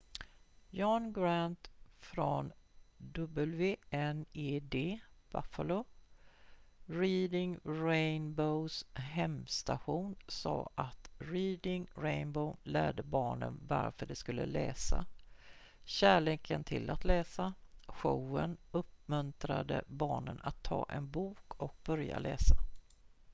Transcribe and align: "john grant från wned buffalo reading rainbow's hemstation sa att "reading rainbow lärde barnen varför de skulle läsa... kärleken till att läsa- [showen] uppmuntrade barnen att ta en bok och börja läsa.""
"john 0.73 1.11
grant 1.13 1.69
från 1.99 2.51
wned 2.97 4.99
buffalo 5.31 5.85
reading 6.85 7.59
rainbow's 7.59 8.85
hemstation 8.97 10.15
sa 10.27 10.69
att 10.75 11.09
"reading 11.19 11.87
rainbow 11.95 12.57
lärde 12.63 13.03
barnen 13.03 13.59
varför 13.67 14.05
de 14.05 14.15
skulle 14.15 14.45
läsa... 14.45 15.05
kärleken 15.85 16.63
till 16.63 16.89
att 16.89 17.03
läsa- 17.05 17.53
[showen] 18.01 18.57
uppmuntrade 18.71 19.83
barnen 19.87 20.39
att 20.43 20.63
ta 20.63 20.85
en 20.89 21.11
bok 21.11 21.53
och 21.53 21.75
börja 21.85 22.19
läsa."" 22.19 22.55